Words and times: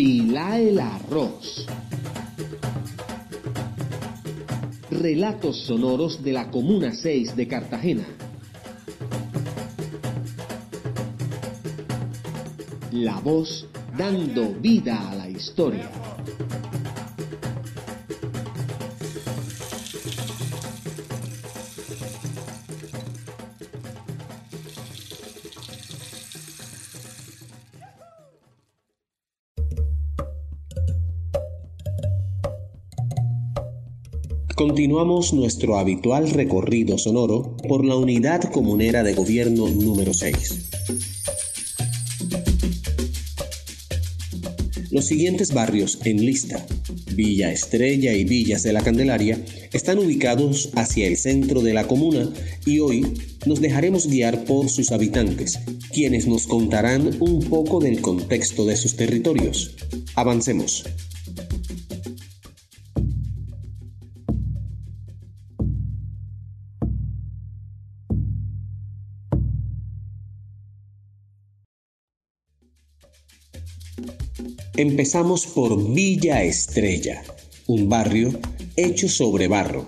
Apila 0.00 0.58
el 0.58 0.80
arroz. 0.80 1.66
Relatos 4.90 5.66
sonoros 5.66 6.24
de 6.24 6.32
la 6.32 6.50
Comuna 6.50 6.94
6 6.94 7.36
de 7.36 7.46
Cartagena. 7.46 8.06
La 12.92 13.20
voz 13.20 13.66
dando 13.98 14.54
vida 14.54 15.10
a 15.10 15.16
la 15.16 15.28
historia. 15.28 15.90
Continuamos 34.60 35.32
nuestro 35.32 35.78
habitual 35.78 36.28
recorrido 36.28 36.98
sonoro 36.98 37.56
por 37.66 37.82
la 37.82 37.96
unidad 37.96 38.42
comunera 38.52 39.02
de 39.02 39.14
gobierno 39.14 39.70
número 39.70 40.12
6. 40.12 40.68
Los 44.90 45.06
siguientes 45.06 45.54
barrios 45.54 45.98
en 46.04 46.26
lista, 46.26 46.66
Villa 47.14 47.50
Estrella 47.50 48.12
y 48.12 48.24
Villas 48.24 48.62
de 48.62 48.74
la 48.74 48.82
Candelaria, 48.82 49.42
están 49.72 49.98
ubicados 49.98 50.68
hacia 50.74 51.06
el 51.06 51.16
centro 51.16 51.62
de 51.62 51.72
la 51.72 51.86
comuna 51.86 52.30
y 52.66 52.80
hoy 52.80 53.14
nos 53.46 53.62
dejaremos 53.62 54.08
guiar 54.08 54.44
por 54.44 54.68
sus 54.68 54.92
habitantes, 54.92 55.58
quienes 55.90 56.26
nos 56.26 56.46
contarán 56.46 57.16
un 57.20 57.40
poco 57.44 57.80
del 57.80 58.02
contexto 58.02 58.66
de 58.66 58.76
sus 58.76 58.94
territorios. 58.94 59.74
Avancemos. 60.16 60.84
Empezamos 74.76 75.46
por 75.46 75.92
Villa 75.92 76.42
Estrella, 76.42 77.22
un 77.66 77.88
barrio 77.88 78.38
hecho 78.76 79.08
sobre 79.08 79.48
barro, 79.48 79.86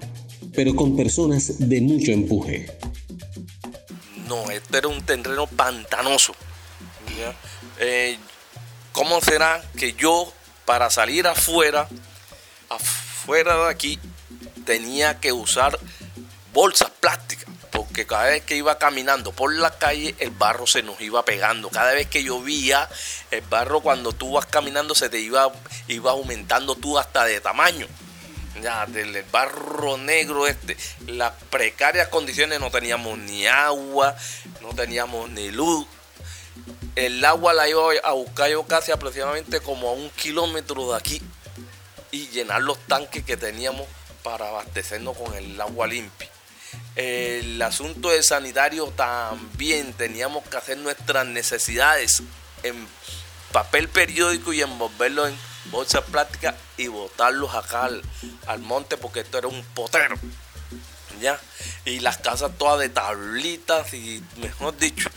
pero 0.54 0.74
con 0.74 0.96
personas 0.96 1.68
de 1.68 1.80
mucho 1.80 2.12
empuje. 2.12 2.66
No, 4.28 4.50
este 4.50 4.78
era 4.78 4.88
un 4.88 5.02
terreno 5.02 5.46
pantanoso. 5.46 6.34
Eh, 7.78 8.18
¿Cómo 8.92 9.20
será 9.20 9.62
que 9.78 9.94
yo 9.94 10.32
para 10.64 10.90
salir 10.90 11.26
afuera, 11.26 11.88
afuera 12.68 13.64
de 13.64 13.70
aquí, 13.70 13.98
tenía 14.66 15.20
que 15.20 15.32
usar 15.32 15.78
bolsas 16.52 16.90
plásticas? 17.00 17.41
Porque 17.92 18.06
cada 18.06 18.24
vez 18.24 18.42
que 18.42 18.56
iba 18.56 18.78
caminando 18.78 19.32
por 19.32 19.54
la 19.54 19.76
calle 19.76 20.14
el 20.18 20.30
barro 20.30 20.66
se 20.66 20.82
nos 20.82 20.98
iba 21.02 21.26
pegando. 21.26 21.68
Cada 21.68 21.92
vez 21.92 22.06
que 22.06 22.24
llovía, 22.24 22.88
el 23.30 23.42
barro 23.42 23.82
cuando 23.82 24.14
tú 24.14 24.32
vas 24.32 24.46
caminando 24.46 24.94
se 24.94 25.10
te 25.10 25.20
iba, 25.20 25.52
iba 25.88 26.12
aumentando 26.12 26.74
tú 26.74 26.98
hasta 26.98 27.26
de 27.26 27.38
tamaño. 27.42 27.86
Ya, 28.62 28.86
del 28.86 29.22
barro 29.24 29.98
negro 29.98 30.46
este, 30.46 30.74
las 31.06 31.32
precarias 31.50 32.08
condiciones, 32.08 32.60
no 32.60 32.70
teníamos 32.70 33.18
ni 33.18 33.46
agua, 33.46 34.16
no 34.62 34.70
teníamos 34.70 35.28
ni 35.28 35.50
luz. 35.50 35.86
El 36.96 37.22
agua 37.22 37.52
la 37.52 37.68
iba 37.68 37.82
a 38.04 38.12
buscar 38.12 38.48
yo 38.48 38.62
casi 38.62 38.90
aproximadamente 38.90 39.60
como 39.60 39.90
a 39.90 39.92
un 39.92 40.08
kilómetro 40.08 40.92
de 40.92 40.96
aquí 40.96 41.20
y 42.10 42.28
llenar 42.28 42.62
los 42.62 42.78
tanques 42.86 43.22
que 43.22 43.36
teníamos 43.36 43.86
para 44.22 44.48
abastecernos 44.48 45.14
con 45.14 45.34
el 45.34 45.60
agua 45.60 45.86
limpia. 45.86 46.31
El 46.94 47.60
asunto 47.62 48.10
de 48.10 48.22
sanitario 48.22 48.86
también 48.88 49.92
teníamos 49.94 50.46
que 50.48 50.56
hacer 50.56 50.78
nuestras 50.78 51.26
necesidades 51.26 52.22
en 52.62 52.86
papel 53.50 53.88
periódico 53.88 54.52
y 54.52 54.62
envolverlo 54.62 55.26
en 55.26 55.36
bolsas 55.66 56.02
plásticas 56.04 56.54
y 56.76 56.88
botarlos 56.88 57.54
acá 57.54 57.88
al, 58.46 58.58
monte 58.60 58.96
porque 58.96 59.20
esto 59.20 59.38
era 59.38 59.48
un 59.48 59.62
potero. 59.74 60.16
¿Ya? 61.20 61.38
Y 61.84 62.00
las 62.00 62.18
casas 62.18 62.52
todas 62.58 62.80
de 62.80 62.88
tablitas 62.88 63.94
y 63.94 64.22
mejor 64.36 64.76
dicho, 64.76 65.08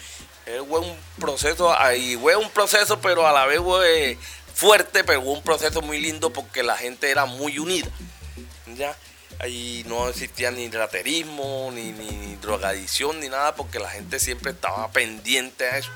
fue 0.70 0.80
un 0.80 0.96
proceso, 1.20 1.78
ahí 1.78 2.16
fue 2.16 2.36
un 2.36 2.50
proceso, 2.52 3.00
pero 3.00 3.28
a 3.28 3.32
la 3.32 3.46
vez 3.46 3.60
fue 3.60 4.18
fuerte, 4.54 5.04
pero 5.04 5.22
fue 5.22 5.32
un 5.32 5.42
proceso 5.42 5.82
muy 5.82 6.00
lindo 6.00 6.32
porque 6.32 6.64
la 6.64 6.78
gente 6.78 7.10
era 7.10 7.26
muy 7.26 7.58
unida. 7.60 7.90
¿Ya? 8.78 8.96
Ahí 9.40 9.84
no 9.88 10.08
existía 10.08 10.52
ni 10.52 10.70
raterismo, 10.70 11.70
ni, 11.74 11.92
ni, 11.92 12.36
drogadicción, 12.38 13.20
ni 13.20 13.30
nada, 13.30 13.56
porque 13.56 13.80
la 13.80 13.90
gente 13.90 14.20
siempre 14.20 14.52
estaba 14.52 14.92
pendiente 14.92 15.66
a 15.66 15.78
eso, 15.78 15.92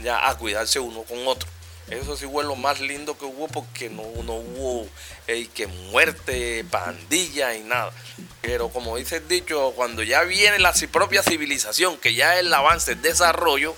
ya 0.00 0.28
a 0.28 0.36
cuidarse 0.36 0.80
uno 0.80 1.02
con 1.02 1.26
otro. 1.26 1.48
Eso 1.88 2.16
sí 2.16 2.26
fue 2.26 2.44
lo 2.44 2.56
más 2.56 2.80
lindo 2.80 3.18
que 3.18 3.26
hubo 3.26 3.46
porque 3.48 3.90
no, 3.90 4.02
no 4.24 4.34
hubo 4.34 4.88
que 5.26 5.66
muerte, 5.66 6.64
pandilla 6.70 7.54
y 7.54 7.62
nada. 7.62 7.92
Pero 8.40 8.70
como 8.70 8.96
dice 8.96 9.20
dicho, 9.20 9.72
cuando 9.76 10.02
ya 10.02 10.22
viene 10.22 10.58
la 10.58 10.72
propia 10.90 11.22
civilización, 11.22 11.98
que 11.98 12.14
ya 12.14 12.34
es 12.34 12.40
el 12.40 12.54
avance, 12.54 12.92
el 12.92 13.02
desarrollo, 13.02 13.74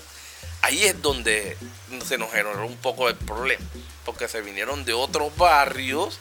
ahí 0.61 0.85
es 0.85 1.01
donde 1.01 1.57
se 2.05 2.17
nos 2.17 2.31
generó 2.31 2.65
un 2.65 2.77
poco 2.77 3.09
el 3.09 3.15
problema. 3.15 3.63
Porque 4.05 4.29
se 4.29 4.41
vinieron 4.41 4.85
de 4.85 4.93
otros 4.93 5.35
barrios 5.35 6.19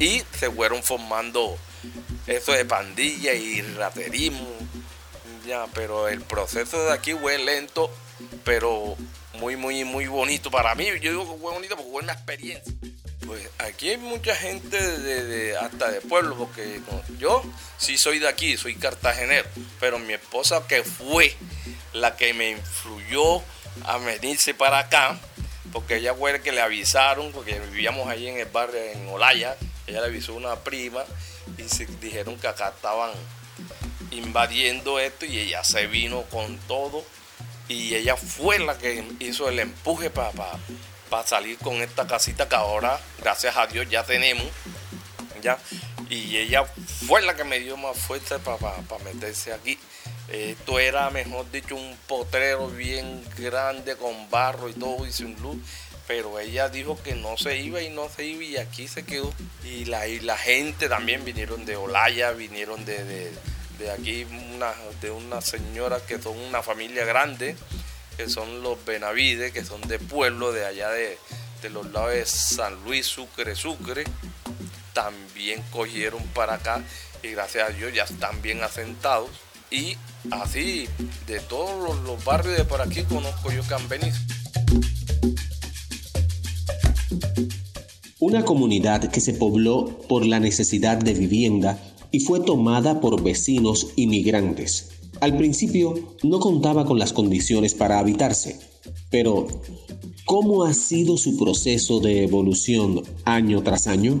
y 0.00 0.22
se 0.36 0.50
fueron 0.50 0.82
formando 0.82 1.56
eso 2.26 2.52
de 2.52 2.64
pandilla 2.64 3.34
y 3.34 3.60
raterismo. 3.60 4.48
Ya, 5.46 5.66
pero 5.74 6.08
el 6.08 6.22
proceso 6.22 6.82
de 6.84 6.92
aquí 6.92 7.12
fue 7.12 7.38
lento, 7.38 7.90
pero 8.44 8.96
muy, 9.34 9.56
muy, 9.56 9.84
muy 9.84 10.06
bonito 10.06 10.50
para 10.50 10.74
mí. 10.74 10.86
Yo 11.00 11.10
digo 11.10 11.32
que 11.32 11.40
fue 11.40 11.52
bonito 11.52 11.76
porque 11.76 11.90
fue 11.90 12.02
una 12.02 12.14
experiencia. 12.14 12.72
Pues 13.26 13.48
aquí 13.58 13.90
hay 13.90 13.98
mucha 13.98 14.34
gente 14.34 14.76
de, 14.76 15.56
hasta 15.56 15.90
de 15.90 16.00
pueblo, 16.00 16.36
porque 16.36 16.80
yo 17.18 17.42
sí 17.76 17.96
soy 17.96 18.18
de 18.18 18.28
aquí, 18.28 18.56
soy 18.56 18.74
cartagenero, 18.74 19.48
pero 19.78 19.98
mi 19.98 20.14
esposa 20.14 20.66
que 20.66 20.82
fue 20.82 21.36
la 21.92 22.16
que 22.16 22.32
me 22.34 22.50
influyó 22.50 23.42
a 23.84 23.98
venirse 23.98 24.54
para 24.54 24.80
acá, 24.80 25.18
porque 25.72 25.96
ella 25.96 26.14
fue 26.14 26.32
la 26.32 26.38
que 26.40 26.50
le 26.50 26.60
avisaron, 26.60 27.30
porque 27.32 27.60
vivíamos 27.60 28.08
ahí 28.08 28.26
en 28.26 28.38
el 28.38 28.46
barrio 28.46 28.80
en 28.82 29.08
Olaya, 29.08 29.56
ella 29.90 30.00
le 30.00 30.06
avisó 30.06 30.32
a 30.32 30.36
una 30.36 30.56
prima 30.56 31.04
y 31.58 31.62
se 31.64 31.86
dijeron 31.86 32.38
que 32.38 32.48
acá 32.48 32.72
estaban 32.74 33.10
invadiendo 34.10 34.98
esto 34.98 35.26
y 35.26 35.38
ella 35.38 35.62
se 35.62 35.86
vino 35.86 36.22
con 36.22 36.58
todo 36.66 37.04
y 37.68 37.94
ella 37.94 38.16
fue 38.16 38.58
la 38.58 38.76
que 38.76 39.04
hizo 39.20 39.48
el 39.48 39.60
empuje 39.60 40.10
para 40.10 40.58
salir 41.24 41.56
con 41.58 41.76
esta 41.76 42.06
casita 42.06 42.48
que 42.48 42.56
ahora, 42.56 42.98
gracias 43.20 43.56
a 43.56 43.66
Dios, 43.68 43.88
ya 43.88 44.02
tenemos. 44.04 44.46
¿ya? 45.40 45.58
Y 46.08 46.36
ella 46.36 46.64
fue 47.06 47.22
la 47.22 47.36
que 47.36 47.44
me 47.44 47.60
dio 47.60 47.76
más 47.76 47.96
fuerza 47.96 48.38
para 48.38 48.82
meterse 49.04 49.52
aquí. 49.52 49.78
Esto 50.28 50.78
era, 50.78 51.10
mejor 51.10 51.50
dicho, 51.50 51.76
un 51.76 51.96
potrero 52.06 52.68
bien 52.68 53.24
grande 53.36 53.96
con 53.96 54.28
barro 54.30 54.68
y 54.68 54.72
todo 54.72 55.06
y 55.06 55.12
sin 55.12 55.40
luz 55.40 55.56
pero 56.10 56.40
ella 56.40 56.68
dijo 56.68 57.00
que 57.00 57.14
no 57.14 57.36
se 57.36 57.58
iba 57.58 57.80
y 57.80 57.88
no 57.88 58.08
se 58.08 58.24
iba 58.24 58.42
y 58.42 58.56
aquí 58.56 58.88
se 58.88 59.04
quedó. 59.04 59.32
Y 59.62 59.84
la, 59.84 60.08
la 60.22 60.36
gente 60.36 60.88
también 60.88 61.24
vinieron 61.24 61.64
de 61.64 61.76
Olaya, 61.76 62.32
vinieron 62.32 62.84
de, 62.84 63.30
aquí, 63.96 64.24
una, 64.24 64.72
de 65.00 65.12
una 65.12 65.40
señora 65.40 66.00
que 66.04 66.20
son 66.20 66.36
una 66.36 66.64
familia 66.64 67.04
grande, 67.04 67.54
que 68.16 68.28
son 68.28 68.60
los 68.60 68.84
Benavides, 68.84 69.52
que 69.52 69.64
son 69.64 69.82
de 69.82 70.00
pueblo 70.00 70.50
de 70.50 70.66
allá 70.66 70.90
de, 70.90 71.16
los 71.72 71.92
lados 71.92 72.10
de 72.10 72.26
San 72.26 72.82
Luis, 72.82 73.06
Sucre, 73.06 73.54
Sucre. 73.54 74.02
También 74.92 75.62
cogieron 75.70 76.24
para 76.34 76.54
acá 76.54 76.82
y 77.22 77.28
gracias 77.28 77.68
a 77.68 77.72
Dios 77.72 77.94
ya 77.94 78.02
están 78.02 78.42
bien 78.42 78.64
asentados. 78.64 79.30
Y 79.70 79.96
así, 80.32 80.88
de 81.28 81.38
todos 81.38 81.80
los, 81.88 82.02
los 82.02 82.24
barrios 82.24 82.56
de 82.56 82.64
por 82.64 82.82
aquí 82.82 83.04
conozco 83.04 83.52
yo 83.52 83.62
que 83.62 83.74
han 83.74 83.88
venido. 83.88 84.16
Una 88.20 88.44
comunidad 88.44 89.10
que 89.10 89.20
se 89.20 89.32
pobló 89.32 89.86
por 90.06 90.26
la 90.26 90.40
necesidad 90.40 90.98
de 90.98 91.14
vivienda 91.14 91.82
y 92.10 92.20
fue 92.20 92.40
tomada 92.40 93.00
por 93.00 93.22
vecinos 93.22 93.88
inmigrantes. 93.96 94.90
Al 95.20 95.38
principio 95.38 95.94
no 96.22 96.38
contaba 96.38 96.84
con 96.84 96.98
las 96.98 97.14
condiciones 97.14 97.74
para 97.74 97.98
habitarse, 97.98 98.60
pero 99.10 99.46
¿cómo 100.26 100.64
ha 100.64 100.74
sido 100.74 101.16
su 101.16 101.38
proceso 101.38 102.00
de 102.00 102.24
evolución 102.24 103.02
año 103.24 103.62
tras 103.62 103.86
año? 103.86 104.20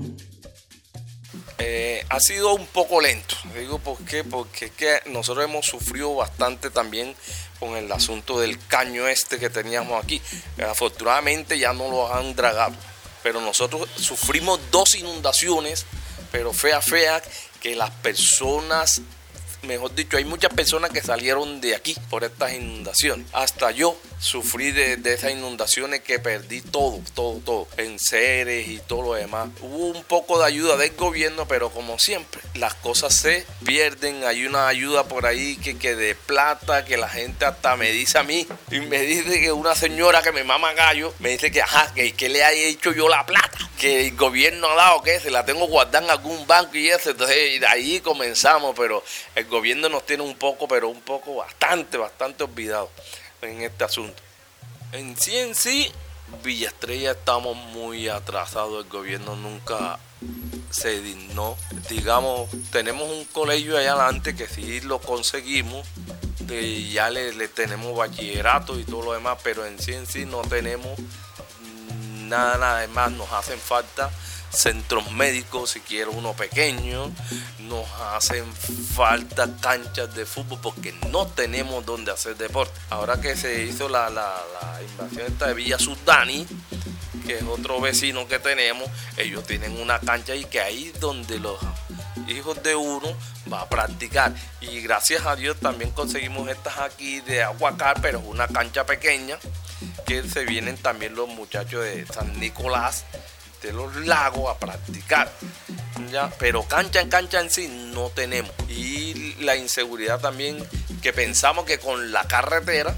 Eh, 1.58 2.02
ha 2.08 2.20
sido 2.20 2.54
un 2.54 2.66
poco 2.66 3.02
lento. 3.02 3.34
Digo 3.58 3.78
por 3.78 3.98
qué, 3.98 4.24
porque 4.24 4.70
que 4.70 5.10
nosotros 5.10 5.44
hemos 5.44 5.66
sufrido 5.66 6.14
bastante 6.14 6.70
también 6.70 7.14
con 7.58 7.76
el 7.76 7.92
asunto 7.92 8.40
del 8.40 8.58
caño 8.66 9.06
este 9.06 9.38
que 9.38 9.50
teníamos 9.50 10.02
aquí. 10.02 10.22
Afortunadamente 10.70 11.58
ya 11.58 11.74
no 11.74 11.90
lo 11.90 12.12
han 12.12 12.34
dragado, 12.34 12.74
pero 13.22 13.40
nosotros 13.40 13.88
sufrimos 13.96 14.60
dos 14.70 14.94
inundaciones, 14.94 15.86
pero 16.32 16.52
fea, 16.52 16.80
fea, 16.80 17.22
que 17.60 17.76
las 17.76 17.90
personas 17.90 19.02
mejor 19.62 19.94
dicho, 19.94 20.16
hay 20.16 20.24
muchas 20.24 20.52
personas 20.52 20.90
que 20.90 21.02
salieron 21.02 21.60
de 21.60 21.74
aquí 21.74 21.94
por 22.08 22.24
estas 22.24 22.52
inundaciones. 22.52 23.26
Hasta 23.32 23.70
yo 23.70 23.96
sufrí 24.18 24.70
de, 24.72 25.00
esas 25.04 25.32
inundaciones 25.32 26.00
que 26.00 26.18
perdí 26.18 26.60
todo, 26.60 27.00
todo, 27.14 27.40
todo, 27.44 27.68
en 27.76 27.98
seres 27.98 28.68
y 28.68 28.78
todo 28.78 29.02
lo 29.02 29.14
demás. 29.14 29.48
Hubo 29.60 29.86
un 29.86 30.04
poco 30.04 30.38
de 30.38 30.46
ayuda 30.46 30.76
del 30.76 30.94
gobierno, 30.96 31.46
pero 31.48 31.70
como 31.70 31.98
siempre, 31.98 32.40
las 32.54 32.74
cosas 32.74 33.14
se 33.14 33.46
pierden. 33.64 34.24
Hay 34.24 34.46
una 34.46 34.68
ayuda 34.68 35.04
por 35.04 35.26
ahí 35.26 35.56
que, 35.56 35.78
que 35.78 35.94
de 35.94 36.14
plata, 36.14 36.84
que 36.84 36.96
la 36.96 37.08
gente 37.08 37.44
hasta 37.44 37.76
me 37.76 37.90
dice 37.90 38.18
a 38.18 38.22
mí, 38.22 38.46
y 38.70 38.80
me 38.80 39.00
dice 39.00 39.40
que 39.40 39.52
una 39.52 39.74
señora 39.74 40.22
que 40.22 40.32
me 40.32 40.44
mama 40.44 40.72
gallo, 40.74 41.12
me 41.18 41.30
dice 41.30 41.50
que, 41.50 41.62
ajá, 41.62 41.92
que, 41.94 42.12
que 42.12 42.28
le 42.28 42.44
haya 42.44 42.62
hecho 42.62 42.92
yo 42.92 43.08
la 43.08 43.26
plata, 43.26 43.58
que 43.78 44.06
el 44.06 44.16
gobierno 44.16 44.68
ha 44.70 44.74
dado, 44.74 45.02
que 45.02 45.20
se 45.20 45.30
la 45.30 45.44
tengo 45.44 45.66
guardada 45.66 46.04
en 46.04 46.10
algún 46.10 46.46
banco 46.46 46.76
y 46.76 46.88
eso. 46.88 47.10
Entonces, 47.10 47.60
de 47.60 47.66
ahí 47.66 48.00
comenzamos, 48.00 48.74
pero 48.76 49.02
el 49.34 49.46
gobierno 49.50 49.90
nos 49.90 50.06
tiene 50.06 50.22
un 50.22 50.36
poco, 50.36 50.66
pero 50.66 50.88
un 50.88 51.02
poco 51.02 51.34
bastante, 51.34 51.98
bastante 51.98 52.44
olvidado 52.44 52.90
en 53.42 53.62
este 53.62 53.84
asunto. 53.84 54.22
En 54.92 55.16
sí, 55.18 55.36
en 55.36 55.54
sí, 55.54 55.92
Villa 56.42 56.68
Estrella 56.68 57.10
estamos 57.12 57.56
muy 57.56 58.08
atrasados, 58.08 58.84
el 58.84 58.90
gobierno 58.90 59.36
nunca 59.36 59.98
se 60.70 61.00
dignó. 61.02 61.56
Digamos, 61.88 62.48
tenemos 62.70 63.10
un 63.10 63.24
colegio 63.26 63.76
allá 63.76 63.92
adelante 63.92 64.34
que 64.34 64.46
sí 64.46 64.80
lo 64.80 65.00
conseguimos, 65.00 65.86
ya 66.92 67.10
le, 67.10 67.32
le, 67.32 67.46
tenemos 67.48 67.96
bachillerato 67.96 68.78
y 68.78 68.84
todo 68.84 69.02
lo 69.02 69.12
demás, 69.12 69.38
pero 69.44 69.66
en 69.66 69.78
sí 69.78 69.92
en 69.92 70.06
sí 70.06 70.24
no 70.24 70.40
tenemos 70.42 70.98
nada, 72.26 72.58
nada 72.58 72.86
más, 72.88 73.12
nos 73.12 73.30
hacen 73.32 73.58
falta 73.58 74.10
centros 74.50 75.12
médicos, 75.12 75.70
si 75.70 75.80
quiero 75.80 76.10
uno 76.12 76.32
pequeño, 76.32 77.10
nos 77.70 77.88
hacen 78.14 78.44
falta 78.52 79.48
canchas 79.60 80.12
de 80.14 80.26
fútbol 80.26 80.58
porque 80.60 80.92
no 81.10 81.26
tenemos 81.28 81.86
donde 81.86 82.10
hacer 82.10 82.36
deporte. 82.36 82.78
Ahora 82.90 83.20
que 83.20 83.36
se 83.36 83.62
hizo 83.62 83.88
la, 83.88 84.10
invasión 84.90 85.26
esta 85.32 85.46
de 85.46 85.54
Villa 85.54 85.78
Sudani, 85.78 86.46
que 87.26 87.38
es 87.38 87.44
otro 87.44 87.80
vecino 87.80 88.26
que 88.26 88.40
tenemos, 88.40 88.88
ellos 89.16 89.46
tienen 89.46 89.80
una 89.80 90.00
cancha 90.00 90.34
y 90.34 90.44
que 90.44 90.60
ahí 90.60 90.92
donde 91.00 91.38
los 91.38 91.58
hijos 92.26 92.60
de 92.62 92.74
uno 92.74 93.14
va 93.50 93.62
a 93.62 93.68
practicar. 93.68 94.34
Y 94.60 94.80
gracias 94.80 95.24
a 95.24 95.36
Dios 95.36 95.56
también 95.60 95.92
conseguimos 95.92 96.48
estas 96.48 96.78
aquí 96.78 97.20
de 97.20 97.44
Aguacar, 97.44 98.02
pero 98.02 98.18
es 98.18 98.26
una 98.26 98.48
cancha 98.48 98.84
pequeña, 98.84 99.38
que 100.06 100.24
se 100.24 100.44
vienen 100.44 100.76
también 100.76 101.14
los 101.14 101.28
muchachos 101.28 101.84
de 101.84 102.04
San 102.06 102.40
Nicolás 102.40 103.04
de 103.62 103.72
los 103.72 103.94
lagos 104.06 104.50
a 104.50 104.58
practicar. 104.58 105.32
¿ya? 106.10 106.30
Pero 106.38 106.62
cancha 106.64 107.00
en 107.00 107.08
cancha 107.08 107.40
en 107.40 107.50
sí 107.50 107.68
no 107.94 108.10
tenemos. 108.10 108.52
Y 108.68 109.34
la 109.40 109.56
inseguridad 109.56 110.20
también 110.20 110.64
que 111.02 111.12
pensamos 111.12 111.64
que 111.64 111.78
con 111.78 112.12
la 112.12 112.24
carretera, 112.24 112.94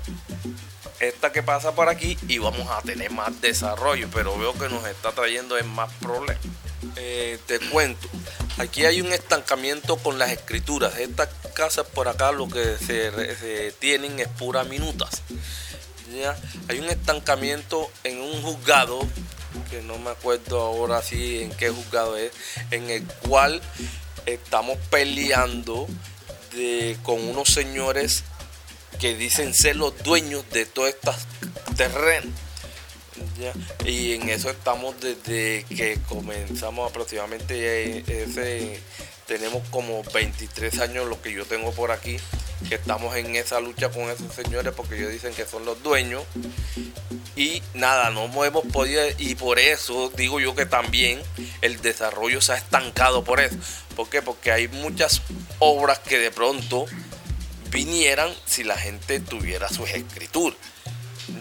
esta 1.00 1.32
que 1.32 1.43
pasa 1.43 1.75
por 1.75 1.88
aquí, 1.88 2.17
íbamos 2.29 2.69
a 2.70 2.81
tener 2.82 3.11
más 3.11 3.41
desarrollo, 3.41 4.09
pero 4.12 4.37
veo 4.38 4.53
que 4.55 4.69
nos 4.69 4.87
está 4.87 5.12
trayendo 5.12 5.59
en 5.59 5.69
más 5.69 5.93
problemas. 5.94 6.43
Eh, 6.97 7.38
te 7.47 7.59
cuento, 7.59 8.09
aquí 8.59 8.85
hay 8.85 9.00
un 9.00 9.12
estancamiento 9.12 9.97
con 9.97 10.19
las 10.19 10.31
escrituras. 10.31 10.99
Estas 10.99 11.29
casas 11.55 11.87
por 11.87 12.09
acá 12.09 12.32
lo 12.32 12.49
que 12.49 12.76
se, 12.76 13.73
tienen 13.79 14.19
es 14.20 14.29
pura 14.29 14.64
minutas. 14.64 15.23
¿ya? 16.14 16.37
Hay 16.69 16.79
un 16.79 16.88
estancamiento 16.88 17.91
en 18.05 18.20
un 18.20 18.43
juzgado 18.43 19.00
que 19.72 19.80
no 19.80 19.96
me 19.98 20.10
acuerdo 20.10 20.60
ahora 20.60 21.00
sí 21.00 21.40
en 21.40 21.50
qué 21.52 21.70
juzgado 21.70 22.19
es, 22.19 22.30
en 22.70 22.90
el 22.90 23.02
cual 23.26 23.62
estamos 24.26 24.76
peleando 24.90 25.88
con 27.02 27.19
unos 27.26 27.48
señores 27.48 28.22
que 29.00 29.14
dicen 29.16 29.54
ser 29.54 29.76
los 29.76 29.96
dueños 30.02 30.44
de 30.50 30.66
todos 30.66 30.90
estos 30.90 31.16
terrenos. 31.74 32.34
Y 33.86 34.12
en 34.12 34.28
eso 34.28 34.50
estamos 34.50 34.94
desde 35.00 35.64
que 35.64 35.98
comenzamos 36.06 36.90
aproximadamente 36.90 38.04
ese, 38.06 38.78
tenemos 39.26 39.66
como 39.70 40.02
23 40.12 40.80
años 40.80 41.08
lo 41.08 41.20
que 41.22 41.32
yo 41.32 41.46
tengo 41.46 41.72
por 41.72 41.92
aquí, 41.92 42.18
que 42.68 42.75
estamos 42.75 43.16
en 43.16 43.34
esa 43.36 43.58
lucha 43.58 43.88
con 43.88 44.10
esos 44.10 44.34
señores 44.34 44.75
porque 44.76 44.98
ellos 44.98 45.10
dicen 45.10 45.32
que 45.32 45.46
son 45.46 45.64
los 45.64 45.82
dueños 45.82 46.25
y 47.34 47.62
nada, 47.75 48.11
no 48.11 48.44
hemos 48.44 48.64
podido 48.67 49.02
y 49.19 49.34
por 49.34 49.58
eso 49.58 50.12
digo 50.17 50.38
yo 50.38 50.55
que 50.55 50.67
también 50.67 51.23
el 51.62 51.81
desarrollo 51.81 52.43
se 52.43 52.52
ha 52.52 52.56
estancado 52.56 53.25
por 53.25 53.40
eso. 53.40 53.56
¿Por 53.96 54.08
qué? 54.11 54.20
Porque 54.20 54.52
hay 54.52 54.69
muchas 54.69 55.23
obras 55.58 55.99
que 55.99 56.19
de 56.19 56.31
pronto 56.31 56.87
vinieran 57.70 58.32
si 58.44 58.64
la 58.64 58.76
gente 58.76 59.20
tuviera 59.20 59.69
sus 59.69 59.88
escrituras. 59.90 60.58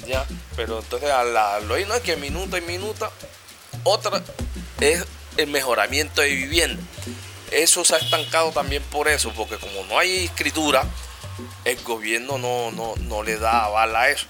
¿Ya? 0.07 0.25
Pero 0.55 0.79
entonces 0.79 1.09
a 1.09 1.23
la, 1.23 1.59
lo 1.59 1.77
no 1.85 1.95
es 1.95 2.01
que 2.01 2.15
minuta 2.15 2.57
y 2.57 2.61
minuta. 2.61 3.11
Otra 3.83 4.23
es 4.79 5.05
el 5.37 5.47
mejoramiento 5.47 6.21
de 6.21 6.29
vivienda. 6.29 6.81
Eso 7.51 7.83
se 7.83 7.95
ha 7.95 7.97
estancado 7.97 8.51
también 8.51 8.81
por 8.83 9.09
eso, 9.09 9.33
porque 9.35 9.57
como 9.57 9.83
no 9.87 9.99
hay 9.99 10.25
escritura, 10.25 10.85
el 11.65 11.81
gobierno 11.83 12.37
no, 12.37 12.71
no, 12.71 12.95
no 12.95 13.23
le 13.23 13.37
da 13.37 13.65
aval 13.65 13.95
a 13.95 14.09
eso 14.09 14.25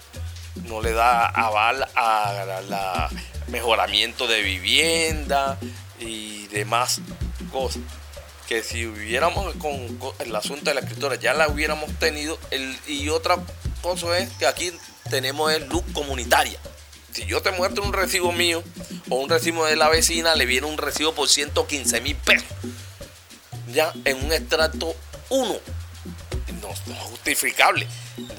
no 0.71 0.81
le 0.81 0.94
da 0.94 1.27
aval 1.27 1.85
a 1.95 3.09
mejoramiento 3.50 4.25
de 4.27 4.41
vivienda 4.41 5.59
y 5.99 6.47
demás 6.47 7.01
cosas. 7.51 7.81
Que 8.47 8.63
si 8.63 8.85
hubiéramos 8.85 9.54
con, 9.56 9.99
el 10.19 10.35
asunto 10.35 10.66
de 10.66 10.73
la 10.73 10.80
escritura 10.81 11.16
ya 11.16 11.33
la 11.33 11.49
hubiéramos 11.49 11.92
tenido. 11.99 12.40
El, 12.51 12.78
y 12.87 13.09
otra 13.09 13.37
cosa 13.81 14.18
es 14.18 14.30
que 14.31 14.47
aquí 14.47 14.71
tenemos 15.09 15.51
el 15.51 15.68
luz 15.68 15.83
comunitaria. 15.94 16.59
Si 17.11 17.25
yo 17.25 17.42
te 17.42 17.51
muestro 17.51 17.83
un 17.83 17.92
recibo 17.92 18.31
mío 18.31 18.63
o 19.09 19.16
un 19.16 19.30
recibo 19.30 19.66
de 19.66 19.75
la 19.75 19.90
vecina, 19.90 20.35
le 20.35 20.45
viene 20.45 20.68
un 20.68 20.78
recibo 20.78 21.13
por 21.13 21.28
115 21.28 21.99
mil 21.99 22.16
pesos. 22.16 22.47
Ya 23.68 23.92
en 24.06 24.23
un 24.23 24.31
extracto 24.31 24.95
1 25.30 25.59
no, 26.61 26.69
es 26.69 26.99
justificable. 27.04 27.87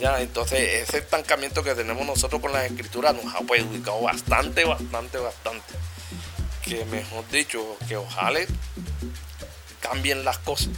Ya, 0.02 0.20
entonces 0.20 0.58
ese 0.82 0.98
estancamiento 0.98 1.62
que 1.62 1.76
tenemos 1.76 2.04
nosotros 2.04 2.40
con 2.40 2.52
las 2.52 2.64
escrituras 2.64 3.14
nos 3.14 3.32
ha 3.36 3.38
perjudicado 3.46 4.00
bastante, 4.02 4.64
bastante, 4.64 5.18
bastante. 5.18 5.74
Que 6.64 6.84
mejor 6.86 7.24
dicho, 7.30 7.76
que 7.86 7.96
ojalá 7.96 8.40
cambien 9.78 10.24
las 10.24 10.38
cosas. 10.38 10.70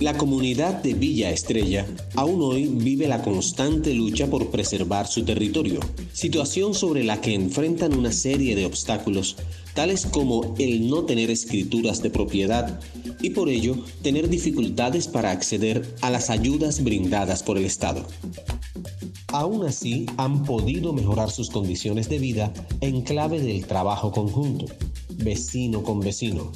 La 0.00 0.18
comunidad 0.18 0.74
de 0.74 0.92
Villa 0.92 1.30
Estrella 1.30 1.86
aún 2.14 2.42
hoy 2.42 2.66
vive 2.70 3.08
la 3.08 3.22
constante 3.22 3.94
lucha 3.94 4.26
por 4.26 4.50
preservar 4.50 5.06
su 5.06 5.24
territorio, 5.24 5.80
situación 6.12 6.74
sobre 6.74 7.04
la 7.04 7.22
que 7.22 7.32
enfrentan 7.32 7.96
una 7.96 8.12
serie 8.12 8.54
de 8.54 8.66
obstáculos, 8.66 9.36
tales 9.76 10.06
como 10.06 10.56
el 10.58 10.90
no 10.90 11.04
tener 11.04 11.30
escrituras 11.30 12.02
de 12.02 12.10
propiedad 12.10 12.80
y 13.22 13.30
por 13.30 13.48
ello 13.48 13.76
tener 14.02 14.28
dificultades 14.28 15.06
para 15.06 15.30
acceder 15.30 15.94
a 16.00 16.10
las 16.10 16.30
ayudas 16.30 16.82
brindadas 16.82 17.44
por 17.44 17.58
el 17.58 17.64
Estado. 17.66 18.04
Aún 19.28 19.64
así, 19.66 20.06
han 20.16 20.44
podido 20.44 20.92
mejorar 20.92 21.30
sus 21.30 21.50
condiciones 21.50 22.08
de 22.08 22.18
vida 22.18 22.52
en 22.80 23.02
clave 23.02 23.40
del 23.40 23.66
trabajo 23.66 24.10
conjunto 24.10 24.66
vecino 25.18 25.82
con 25.82 26.00
vecino, 26.00 26.52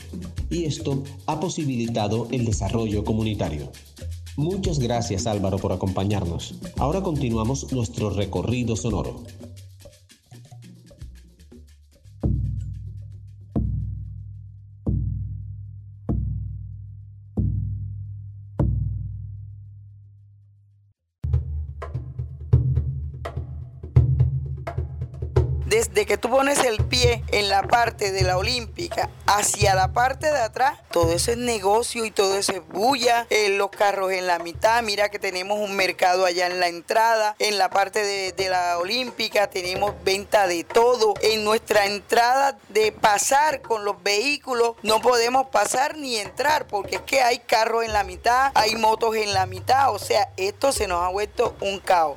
y 0.51 0.65
esto 0.65 1.03
ha 1.27 1.41
posibilitado 1.41 2.29
el 2.31 2.45
desarrollo 2.45 3.05
comunitario. 3.05 3.71
Muchas 4.37 4.79
gracias 4.79 5.27
Álvaro 5.27 5.59
por 5.59 5.73
acompañarnos. 5.73 6.55
Ahora 6.79 7.03
continuamos 7.03 7.73
nuestro 7.73 8.11
recorrido 8.11 8.77
sonoro. 8.77 9.23
Que 26.11 26.19
tú 26.19 26.29
pones 26.29 26.59
el 26.65 26.85
pie 26.87 27.23
en 27.31 27.49
la 27.49 27.63
parte 27.63 28.11
de 28.11 28.23
la 28.23 28.37
olímpica 28.37 29.09
hacia 29.27 29.77
la 29.77 29.93
parte 29.93 30.27
de 30.29 30.41
atrás, 30.41 30.81
todo 30.91 31.13
eso 31.13 31.31
es 31.31 31.37
negocio 31.37 32.05
y 32.05 32.11
todo 32.11 32.37
eso 32.37 32.51
es 32.51 32.67
bulla, 32.67 33.29
eh, 33.31 33.51
los 33.51 33.71
carros 33.71 34.11
en 34.11 34.27
la 34.27 34.41
mitad, 34.41 34.83
mira 34.83 35.09
que 35.09 35.21
tenemos 35.21 35.61
un 35.61 35.77
mercado 35.77 36.25
allá 36.25 36.49
en 36.49 36.59
la 36.59 36.67
entrada, 36.67 37.37
en 37.39 37.59
la 37.59 37.71
parte 37.71 38.03
de, 38.03 38.33
de 38.33 38.49
la 38.49 38.79
olímpica 38.79 39.51
tenemos 39.51 39.95
venta 40.03 40.49
de 40.49 40.65
todo, 40.65 41.15
en 41.23 41.45
nuestra 41.45 41.87
entrada 41.87 42.59
de 42.71 42.91
pasar 42.91 43.63
con 43.63 43.85
los 43.85 44.03
vehículos 44.03 44.75
no 44.83 45.01
podemos 45.01 45.47
pasar 45.51 45.97
ni 45.97 46.17
entrar 46.17 46.67
porque 46.67 46.97
es 46.97 47.03
que 47.03 47.21
hay 47.21 47.39
carros 47.39 47.85
en 47.85 47.93
la 47.93 48.03
mitad, 48.03 48.51
hay 48.57 48.75
motos 48.75 49.15
en 49.15 49.33
la 49.33 49.47
mitad, 49.47 49.95
o 49.95 50.01
sea, 50.01 50.33
esto 50.37 50.73
se 50.73 50.89
nos 50.89 51.05
ha 51.05 51.09
vuelto 51.11 51.55
un 51.61 51.79
caos. 51.79 52.17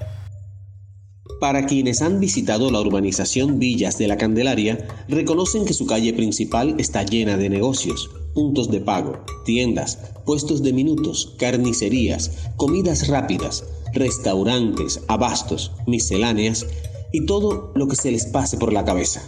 Para 1.43 1.65
quienes 1.65 2.01
han 2.01 2.21
visitado 2.21 2.71
la 2.71 2.79
urbanización 2.79 3.59
Villas 3.59 3.97
de 3.97 4.07
la 4.07 4.15
Candelaria, 4.15 4.87
reconocen 5.09 5.65
que 5.65 5.73
su 5.73 5.85
calle 5.85 6.13
principal 6.13 6.75
está 6.77 7.03
llena 7.03 7.35
de 7.35 7.49
negocios, 7.49 8.09
puntos 8.33 8.71
de 8.71 8.79
pago, 8.79 9.25
tiendas, 9.43 9.99
puestos 10.25 10.63
de 10.63 10.71
minutos, 10.71 11.35
carnicerías, 11.37 12.31
comidas 12.55 13.09
rápidas, 13.09 13.65
restaurantes, 13.91 15.01
abastos, 15.09 15.73
misceláneas 15.85 16.65
y 17.11 17.25
todo 17.25 17.73
lo 17.75 17.89
que 17.89 17.97
se 17.97 18.11
les 18.11 18.25
pase 18.27 18.55
por 18.55 18.71
la 18.71 18.85
cabeza. 18.85 19.21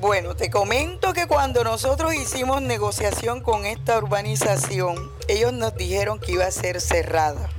Bueno, 0.00 0.36
te 0.36 0.50
comento 0.50 1.14
que 1.14 1.26
cuando 1.26 1.64
nosotros 1.64 2.14
hicimos 2.14 2.62
negociación 2.62 3.40
con 3.40 3.66
esta 3.66 3.98
urbanización, 3.98 5.10
ellos 5.26 5.52
nos 5.52 5.74
dijeron 5.74 6.20
que 6.20 6.30
iba 6.30 6.46
a 6.46 6.52
ser 6.52 6.80
cerrada. 6.80 7.50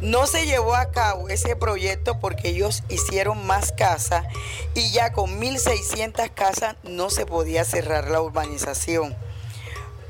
No 0.00 0.26
se 0.26 0.44
llevó 0.44 0.74
a 0.74 0.90
cabo 0.90 1.28
ese 1.28 1.56
proyecto 1.56 2.20
porque 2.20 2.50
ellos 2.50 2.82
hicieron 2.88 3.46
más 3.46 3.72
casas 3.72 4.26
y 4.74 4.90
ya 4.90 5.12
con 5.12 5.40
1.600 5.40 6.32
casas 6.34 6.76
no 6.82 7.08
se 7.08 7.24
podía 7.24 7.64
cerrar 7.64 8.10
la 8.10 8.20
urbanización. 8.20 9.16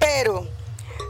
Pero 0.01 0.47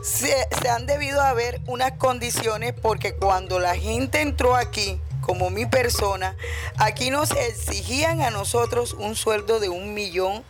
se, 0.02 0.46
se 0.60 0.68
han 0.68 0.86
debido 0.86 1.22
haber 1.22 1.60
unas 1.66 1.92
condiciones 1.92 2.74
porque 2.74 3.14
cuando 3.14 3.58
la 3.60 3.76
gente 3.76 4.20
entró 4.20 4.54
aquí, 4.54 5.00
como 5.22 5.50
mi 5.50 5.66
persona, 5.66 6.36
aquí 6.76 7.10
nos 7.10 7.30
exigían 7.32 8.20
a 8.20 8.30
nosotros 8.30 8.92
un 8.92 9.16
sueldo 9.16 9.58
de 9.58 9.70
un 9.70 9.94
millón 9.94 10.44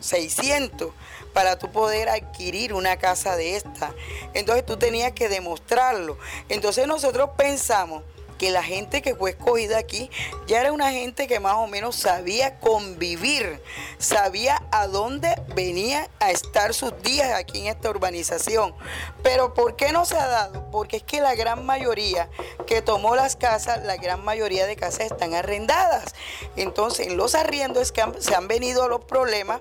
seiscientos 0.00 0.90
para 1.32 1.58
tú 1.58 1.70
poder 1.70 2.08
adquirir 2.08 2.74
una 2.74 2.96
casa 2.96 3.36
de 3.36 3.56
esta. 3.56 3.94
Entonces 4.34 4.64
tú 4.66 4.76
tenías 4.76 5.12
que 5.12 5.28
demostrarlo. 5.28 6.18
Entonces 6.48 6.86
nosotros 6.86 7.30
pensamos 7.36 8.02
que 8.40 8.50
la 8.50 8.62
gente 8.62 9.02
que 9.02 9.14
fue 9.14 9.32
escogida 9.32 9.76
aquí 9.76 10.10
ya 10.46 10.62
era 10.62 10.72
una 10.72 10.90
gente 10.90 11.28
que 11.28 11.40
más 11.40 11.56
o 11.56 11.66
menos 11.66 11.94
sabía 11.94 12.58
convivir, 12.58 13.60
sabía 13.98 14.62
a 14.72 14.86
dónde 14.86 15.34
venía 15.54 16.08
a 16.20 16.30
estar 16.30 16.72
sus 16.72 17.02
días 17.02 17.34
aquí 17.34 17.58
en 17.58 17.66
esta 17.66 17.90
urbanización. 17.90 18.74
Pero 19.22 19.52
¿por 19.52 19.76
qué 19.76 19.92
no 19.92 20.06
se 20.06 20.16
ha 20.16 20.26
dado? 20.26 20.70
Porque 20.70 20.96
es 20.96 21.02
que 21.02 21.20
la 21.20 21.34
gran 21.34 21.66
mayoría 21.66 22.30
que 22.66 22.80
tomó 22.80 23.14
las 23.14 23.36
casas, 23.36 23.84
la 23.84 23.96
gran 23.96 24.24
mayoría 24.24 24.64
de 24.64 24.74
casas 24.74 25.12
están 25.12 25.34
arrendadas. 25.34 26.14
Entonces, 26.56 27.08
en 27.08 27.18
los 27.18 27.34
arriendos 27.34 27.92
que 27.92 28.02
se 28.20 28.34
han 28.34 28.48
venido 28.48 28.88
los 28.88 29.04
problemas 29.04 29.60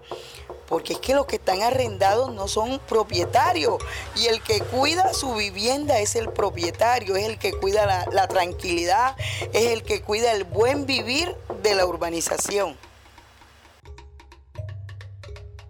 porque 0.69 0.93
es 0.93 0.99
que 0.99 1.15
los 1.15 1.25
que 1.25 1.37
están 1.37 1.63
arrendados 1.63 2.33
no 2.33 2.47
son 2.47 2.79
propietarios 2.87 3.77
y 4.15 4.27
el 4.27 4.41
que 4.41 4.59
cuida 4.61 5.13
su 5.13 5.33
vivienda 5.33 5.99
es 5.99 6.15
el 6.15 6.29
propietario, 6.29 7.15
es 7.15 7.25
el 7.25 7.39
que 7.39 7.51
cuida 7.51 8.05
la, 8.11 8.27
tranquilidad, 8.27 9.15
es 9.51 9.71
el 9.71 9.81
que 9.81 10.01
cuida 10.01 10.31
el 10.31 10.43
buen 10.43 10.85
vivir 10.85 11.35
de 11.63 11.73
la 11.73 11.85
urbanización. 11.87 12.75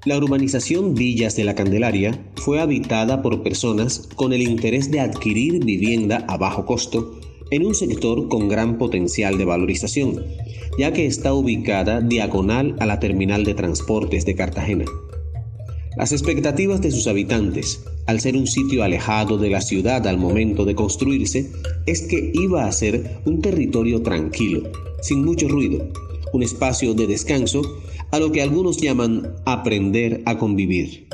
La 0.06 0.18
urbanización 0.18 0.96
Villas 0.96 1.36
de 1.36 1.44
la 1.44 1.56
Candelaria 1.56 2.20
fue 2.36 2.62
habitada 2.62 3.22
por 3.22 3.44
personas 3.44 4.10
con 4.16 4.34
el 4.34 4.42
interés 4.42 4.92
de 4.92 5.00
adquirir 5.00 5.64
vivienda 5.64 6.26
a 6.28 6.38
bajo 6.38 6.66
costo 6.66 7.19
en 7.52 7.66
un 7.66 7.76
sector 7.76 8.28
con 8.28 8.48
gran 8.48 8.78
potencial 8.78 9.38
de 9.38 9.46
valorización, 9.46 10.24
ya 10.78 10.94
que 10.94 11.06
está 11.06 11.34
ubicada 11.34 12.02
diagonal 12.02 12.76
a 12.80 12.86
la 12.86 13.00
terminal 13.00 13.44
de 13.44 13.54
transportes 13.54 14.26
de 14.26 14.36
Cartagena. 14.36 14.86
Las 15.98 16.12
expectativas 16.12 16.82
de 16.82 16.92
sus 16.92 17.08
habitantes, 17.08 17.84
al 18.06 18.22
ser 18.22 18.36
un 18.36 18.48
sitio 18.48 18.84
alejado 18.84 19.38
de 19.38 19.50
la 19.50 19.62
ciudad 19.62 20.08
al 20.08 20.18
momento 20.18 20.64
de 20.64 20.76
construirse, 20.76 21.52
es 21.86 22.02
que 22.04 22.32
iba 22.34 22.66
a 22.66 22.72
ser 22.72 23.20
un 23.26 23.42
territorio 23.42 24.02
tranquilo, 24.02 24.64
sin 25.02 25.26
mucho 25.26 25.48
ruido, 25.48 25.90
un 26.32 26.44
espacio 26.44 26.94
de 26.94 27.08
descanso 27.08 27.62
a 28.12 28.20
lo 28.20 28.32
que 28.32 28.42
algunos 28.42 28.78
llaman 28.78 29.34
aprender 29.46 30.22
a 30.26 30.38
convivir. 30.38 31.08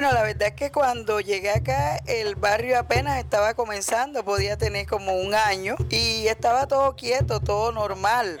Bueno, 0.00 0.14
la 0.14 0.22
verdad 0.22 0.48
es 0.48 0.54
que 0.54 0.72
cuando 0.72 1.20
llegué 1.20 1.50
acá 1.50 1.98
el 2.06 2.34
barrio 2.34 2.78
apenas 2.78 3.18
estaba 3.18 3.52
comenzando, 3.52 4.24
podía 4.24 4.56
tener 4.56 4.86
como 4.86 5.12
un 5.12 5.34
año 5.34 5.76
y 5.90 6.26
estaba 6.26 6.66
todo 6.66 6.96
quieto, 6.96 7.40
todo 7.40 7.70
normal. 7.70 8.40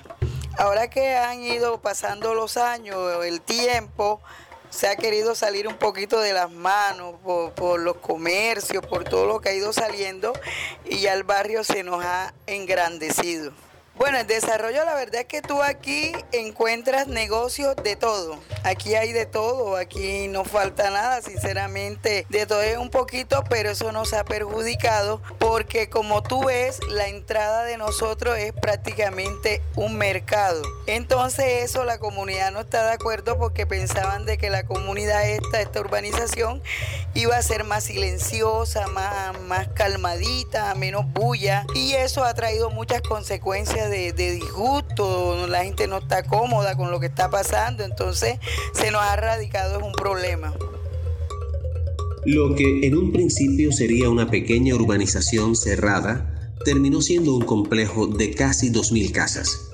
Ahora 0.56 0.88
que 0.88 1.18
han 1.18 1.42
ido 1.42 1.82
pasando 1.82 2.32
los 2.32 2.56
años, 2.56 2.96
el 3.26 3.42
tiempo, 3.42 4.22
se 4.70 4.88
ha 4.88 4.96
querido 4.96 5.34
salir 5.34 5.68
un 5.68 5.76
poquito 5.76 6.18
de 6.20 6.32
las 6.32 6.50
manos 6.50 7.16
por, 7.22 7.52
por, 7.52 7.78
los 7.78 7.96
comercios, 7.96 8.82
por 8.86 9.04
todo 9.04 9.26
lo 9.26 9.42
que 9.42 9.50
ha 9.50 9.52
ido 9.52 9.74
saliendo 9.74 10.32
y 10.86 11.00
ya 11.00 11.12
el 11.12 11.24
barrio 11.24 11.62
se 11.62 11.82
nos 11.82 12.02
ha 12.02 12.32
engrandecido. 12.46 13.52
Bueno, 14.00 14.16
el 14.16 14.26
desarrollo, 14.26 14.82
la 14.86 14.94
verdad 14.94 15.20
es 15.20 15.26
que 15.26 15.42
tú 15.42 15.62
aquí 15.62 16.12
encuentras 16.32 17.06
negocios 17.06 17.76
de 17.84 17.96
todo. 17.96 18.38
Aquí 18.64 18.94
hay 18.94 19.12
de 19.12 19.26
todo, 19.26 19.76
aquí 19.76 20.26
no 20.26 20.46
falta 20.46 20.88
nada, 20.90 21.20
sinceramente. 21.20 22.24
De 22.30 22.46
todo 22.46 22.62
es 22.62 22.78
un 22.78 22.88
poquito, 22.88 23.44
pero 23.50 23.72
eso 23.72 23.92
nos 23.92 24.14
ha 24.14 24.24
perjudicado 24.24 25.20
porque 25.38 25.90
como 25.90 26.22
tú 26.22 26.46
ves, 26.46 26.80
la 26.88 27.08
entrada 27.08 27.64
de 27.64 27.76
nosotros 27.76 28.38
es 28.38 28.54
prácticamente 28.54 29.60
un 29.76 29.98
mercado. 29.98 30.62
Entonces 30.86 31.64
eso 31.64 31.84
la 31.84 31.98
comunidad 31.98 32.52
no 32.52 32.60
está 32.60 32.86
de 32.86 32.92
acuerdo 32.92 33.36
porque 33.36 33.66
pensaban 33.66 34.24
de 34.24 34.38
que 34.38 34.48
la 34.48 34.64
comunidad 34.64 35.28
esta, 35.28 35.60
esta 35.60 35.78
urbanización, 35.78 36.62
iba 37.12 37.36
a 37.36 37.42
ser 37.42 37.64
más 37.64 37.84
silenciosa, 37.84 38.86
más, 38.86 39.38
más 39.42 39.68
calmadita, 39.68 40.74
menos 40.74 41.04
bulla. 41.12 41.66
Y 41.74 41.92
eso 41.92 42.24
ha 42.24 42.32
traído 42.32 42.70
muchas 42.70 43.02
consecuencias 43.02 43.89
de, 43.90 44.12
disgusto, 44.12 45.46
la 45.46 45.64
gente 45.64 45.86
no 45.86 45.98
está 45.98 46.22
cómoda 46.22 46.76
con 46.76 46.90
lo 46.90 47.00
que 47.00 47.06
está 47.06 47.28
pasando, 47.28 47.84
entonces 47.84 48.38
se 48.72 48.90
nos 48.90 49.02
ha 49.02 49.16
radicado 49.16 49.78
es 49.78 49.84
un 49.84 49.92
problema. 49.92 50.54
Lo 52.24 52.54
que 52.54 52.86
en 52.86 52.96
un 52.96 53.12
principio 53.12 53.72
sería 53.72 54.10
una 54.10 54.30
pequeña 54.30 54.74
urbanización 54.74 55.56
cerrada, 55.56 56.52
terminó 56.64 57.00
siendo 57.00 57.34
un 57.34 57.44
complejo 57.44 58.06
de 58.06 58.32
casi 58.32 58.70
2.000 58.70 59.12
casas. 59.12 59.70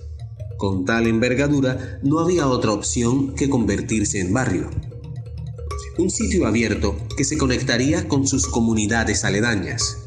Con 0.56 0.85
tal 0.85 1.06
envergadura, 1.06 1.99
no 2.02 2.20
había 2.20 2.46
otra 2.46 2.73
opción 2.73 3.35
que 3.35 3.50
convertirse 3.50 4.20
en 4.20 4.32
barrio. 4.32 4.70
Un 5.99 6.11
sitio 6.11 6.46
abierto 6.46 6.96
que 7.16 7.25
se 7.25 7.37
conectaría 7.37 8.06
con 8.06 8.26
sus 8.26 8.46
comunidades 8.46 9.25
aledañas. 9.25 9.99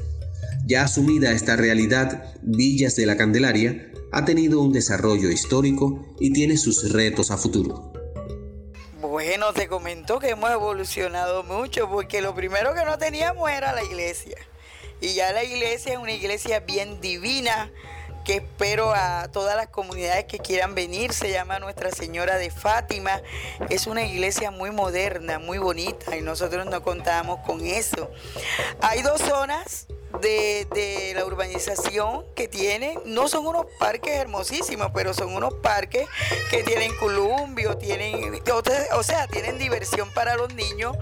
Ya 0.65 0.83
asumida 0.83 1.31
esta 1.31 1.55
realidad, 1.55 2.33
Villas 2.41 2.95
de 2.95 3.05
la 3.05 3.17
Candelaria 3.17 3.88
ha 4.11 4.25
tenido 4.25 4.61
un 4.61 4.71
desarrollo 4.71 5.29
histórico 5.29 6.05
y 6.19 6.33
tiene 6.33 6.57
sus 6.57 6.91
retos 6.91 7.31
a 7.31 7.37
futuro. 7.37 7.93
Bueno, 9.01 9.53
te 9.53 9.67
comento 9.67 10.19
que 10.19 10.29
hemos 10.29 10.51
evolucionado 10.51 11.43
mucho 11.43 11.89
porque 11.89 12.21
lo 12.21 12.35
primero 12.35 12.73
que 12.73 12.85
no 12.85 12.97
teníamos 12.97 13.49
era 13.49 13.73
la 13.73 13.83
iglesia. 13.83 14.37
Y 15.01 15.13
ya 15.13 15.31
la 15.31 15.43
iglesia 15.43 15.93
es 15.93 15.99
una 15.99 16.11
iglesia 16.11 16.59
bien 16.59 16.99
divina 16.99 17.71
que 18.25 18.35
espero 18.35 18.93
a 18.93 19.29
todas 19.31 19.55
las 19.55 19.67
comunidades 19.67 20.25
que 20.25 20.39
quieran 20.39 20.75
venir. 20.75 21.13
Se 21.13 21.31
llama 21.31 21.59
Nuestra 21.59 21.91
Señora 21.91 22.37
de 22.37 22.51
Fátima. 22.51 23.21
Es 23.69 23.87
una 23.87 24.03
iglesia 24.03 24.51
muy 24.51 24.71
moderna, 24.71 25.39
muy 25.39 25.57
bonita 25.57 26.17
y 26.17 26.21
nosotros 26.21 26.65
no 26.65 26.83
contábamos 26.83 27.39
con 27.45 27.65
eso. 27.65 28.11
Hay 28.81 29.01
dos 29.01 29.21
zonas 29.21 29.87
de, 30.21 31.13
la 31.15 31.25
urbanización 31.25 32.25
que 32.35 32.47
tiene, 32.47 32.97
no 33.05 33.27
son 33.27 33.47
unos 33.47 33.65
parques 33.79 34.15
hermosísimos, 34.15 34.91
pero 34.93 35.13
son 35.13 35.33
unos 35.33 35.53
parques 35.55 36.07
que 36.49 36.63
tienen 36.63 36.95
columbio, 36.97 37.77
tienen, 37.77 38.41
o 38.93 39.03
sea, 39.03 39.27
tienen 39.27 39.57
diversión 39.57 40.09
para 40.13 40.35
los 40.35 40.53
niños. 40.53 40.97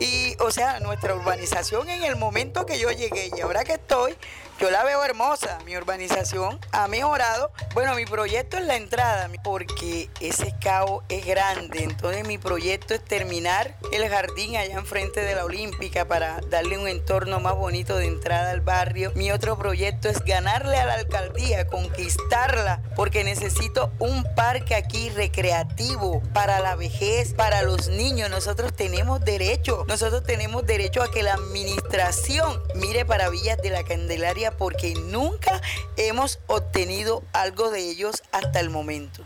Y, 0.00 0.36
o 0.40 0.50
sea, 0.50 0.80
nuestra 0.80 1.14
urbanización 1.14 1.88
en 1.88 2.02
el 2.02 2.16
momento 2.16 2.66
que 2.66 2.78
yo 2.78 2.90
llegué 2.90 3.30
y 3.36 3.40
ahora 3.40 3.64
que 3.64 3.74
estoy, 3.74 4.16
yo 4.62 4.70
la 4.70 4.84
veo 4.84 5.02
hermosa, 5.04 5.58
mi 5.66 5.76
urbanización 5.76 6.60
ha 6.70 6.86
mejorado. 6.86 7.50
Bueno, 7.74 7.96
mi 7.96 8.06
proyecto 8.06 8.58
es 8.58 8.64
la 8.64 8.76
entrada, 8.76 9.28
porque 9.42 10.08
ese 10.20 10.54
cabo 10.60 11.02
es 11.08 11.26
grande, 11.26 11.82
entonces 11.82 12.24
mi 12.28 12.38
proyecto 12.38 12.94
es 12.94 13.04
terminar 13.04 13.74
el 13.90 14.08
jardín 14.08 14.54
allá 14.54 14.76
enfrente 14.76 15.20
de 15.20 15.34
la 15.34 15.44
Olímpica 15.44 16.06
para 16.06 16.40
darle 16.48 16.78
un 16.78 16.86
entorno 16.86 17.40
más 17.40 17.56
bonito 17.56 17.96
de 17.96 18.06
entrada 18.06 18.52
al 18.52 18.60
barrio. 18.60 19.10
Mi 19.16 19.32
otro 19.32 19.58
proyecto 19.58 20.08
es 20.08 20.24
ganarle 20.24 20.76
a 20.76 20.86
la 20.86 20.94
alcaldía, 20.94 21.66
conquistarla, 21.66 22.82
porque 22.94 23.24
necesito 23.24 23.90
un 23.98 24.22
parque 24.36 24.76
aquí 24.76 25.10
recreativo 25.10 26.22
para 26.32 26.60
la 26.60 26.76
vejez, 26.76 27.34
para 27.34 27.62
los 27.62 27.88
niños. 27.88 28.30
Nosotros 28.30 28.72
tenemos 28.76 29.24
derecho, 29.24 29.84
nosotros 29.88 30.22
tenemos 30.22 30.64
derecho 30.64 31.02
a 31.02 31.10
que 31.10 31.24
la 31.24 31.34
administración 31.34 32.62
mire 32.76 33.04
para 33.04 33.28
Villas 33.28 33.58
de 33.60 33.70
la 33.70 33.82
Candelaria 33.82 34.51
porque 34.56 34.94
nunca 34.94 35.60
hemos 35.96 36.38
obtenido 36.46 37.22
algo 37.32 37.70
de 37.70 37.90
ellos 37.90 38.22
hasta 38.32 38.60
el 38.60 38.70
momento. 38.70 39.24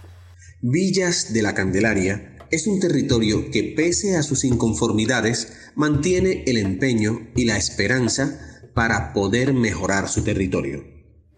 Villas 0.61 1.33
de 1.33 1.42
la 1.42 1.54
Candelaria 1.54 2.37
es 2.50 2.66
un 2.66 2.80
territorio 2.80 3.50
que 3.50 3.75
pese 3.76 4.16
a 4.16 4.23
sus 4.23 4.45
inconformidades 4.45 5.71
mantiene 5.75 6.45
el 6.47 6.56
empeño 6.59 7.28
y 7.35 7.45
la 7.45 7.56
esperanza 7.56 8.40
para 8.75 9.12
poder 9.12 9.52
mejorar 9.52 10.09
su 10.09 10.23
territorio. 10.23 10.85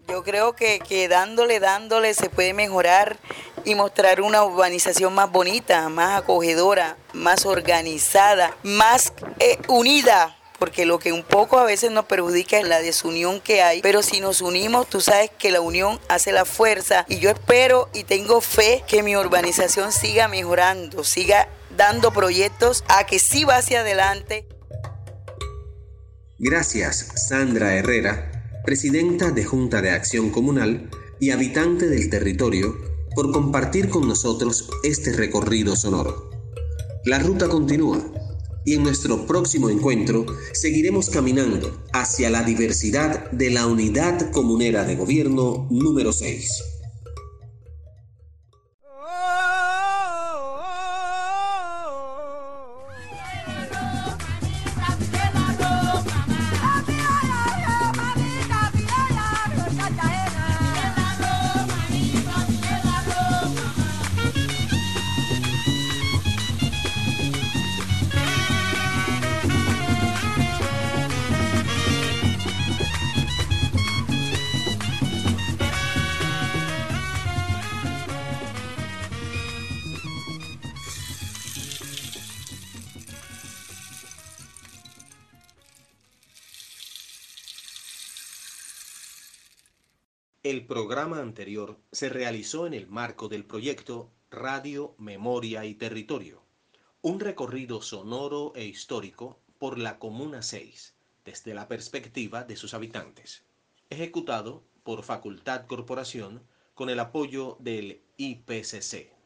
Yo 0.07 0.23
creo 0.23 0.55
que, 0.55 1.07
dándole, 1.07 1.59
dándole 1.59 2.13
se 2.15 2.29
puede 2.29 2.53
mejorar 2.53 3.19
y 3.63 3.75
mostrar 3.75 4.21
una 4.21 4.43
urbanización 4.43 5.13
más 5.13 5.31
bonita, 5.31 5.87
más 5.89 6.21
acogedora, 6.21 6.97
más 7.13 7.45
organizada, 7.45 8.57
más 8.63 9.13
eh, 9.39 9.59
unida 9.67 10.38
porque 10.59 10.85
lo 10.85 10.99
que 10.99 11.13
un 11.13 11.23
poco 11.23 11.57
a 11.57 11.63
veces 11.63 11.91
nos 11.91 12.05
perjudica 12.05 12.59
es 12.59 12.67
la 12.67 12.81
desunión 12.81 13.39
que 13.39 13.61
hay, 13.61 13.81
pero 13.81 14.03
si 14.03 14.19
nos 14.19 14.41
unimos, 14.41 14.89
tú 14.89 15.01
sabes 15.01 15.31
que 15.39 15.51
la 15.51 15.61
unión 15.61 15.99
hace 16.09 16.31
la 16.31 16.45
fuerza 16.45 17.05
y 17.07 17.19
yo 17.19 17.29
espero 17.29 17.89
y 17.93 18.03
tengo 18.03 18.41
fe 18.41 18.83
que 18.87 19.01
mi 19.01 19.15
urbanización 19.15 19.91
siga 19.91 20.27
mejorando, 20.27 21.03
siga 21.03 21.47
dando 21.75 22.11
proyectos 22.11 22.83
a 22.87 23.05
que 23.05 23.19
sí 23.19 23.45
va 23.45 23.57
hacia 23.57 23.79
adelante. 23.79 24.45
Gracias, 26.37 27.27
Sandra 27.27 27.75
Herrera, 27.75 28.61
presidenta 28.65 29.31
de 29.31 29.45
Junta 29.45 29.81
de 29.81 29.91
Acción 29.91 30.29
Comunal 30.29 30.89
y 31.19 31.31
habitante 31.31 31.87
del 31.87 32.09
territorio, 32.09 32.77
por 33.15 33.31
compartir 33.31 33.89
con 33.89 34.07
nosotros 34.07 34.69
este 34.83 35.11
recorrido 35.13 35.75
sonoro. 35.75 36.29
La 37.05 37.19
ruta 37.19 37.49
continúa 37.49 37.99
y 38.69 38.75
en 38.75 38.83
nuestro 38.83 39.25
próximo 39.25 39.71
encuentro 39.71 40.27
seguiremos 40.53 41.09
caminando 41.09 41.85
hacia 41.91 42.29
la 42.29 42.43
diversidad 42.43 43.31
de 43.31 43.49
la 43.49 43.65
unidad 43.65 44.29
comunera 44.29 44.83
de 44.83 44.95
gobierno 44.95 45.65
número 45.71 46.13
6. 46.13 46.78
El 90.49 90.65
programa 90.65 91.19
anterior 91.19 91.77
se 91.91 92.09
realizó 92.09 92.65
en 92.65 92.73
el 92.73 92.87
marco 92.87 93.27
del 93.27 93.45
proyecto 93.45 94.09
Radio, 94.31 94.95
Memoria 94.97 95.63
y 95.65 95.75
Territorio, 95.75 96.41
un 97.03 97.19
recorrido 97.19 97.83
sonoro 97.83 98.53
e 98.55 98.65
histórico 98.65 99.37
por 99.59 99.77
la 99.77 99.99
Comuna 99.99 100.41
6, 100.41 100.95
desde 101.23 101.53
la 101.53 101.67
perspectiva 101.67 102.45
de 102.45 102.55
sus 102.55 102.73
habitantes, 102.73 103.43
ejecutado 103.91 104.63
por 104.81 105.03
Facultad 105.03 105.67
Corporación 105.67 106.41
con 106.73 106.89
el 106.89 106.99
apoyo 106.99 107.57
del 107.59 108.01
IPCC. 108.17 109.18